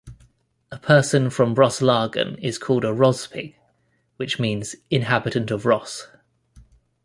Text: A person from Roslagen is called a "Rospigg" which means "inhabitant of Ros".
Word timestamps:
A 0.71 0.79
person 0.79 1.29
from 1.29 1.53
Roslagen 1.53 2.39
is 2.41 2.57
called 2.57 2.83
a 2.83 2.87
"Rospigg" 2.91 3.53
which 4.15 4.39
means 4.39 4.75
"inhabitant 4.89 5.51
of 5.51 5.63
Ros". 5.63 6.07